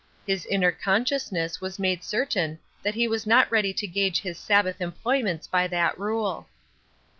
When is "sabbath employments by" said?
4.39-5.67